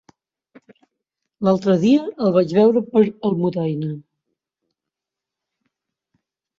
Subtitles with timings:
[1.47, 3.93] L'altre dia el vaig veure per Almudaina.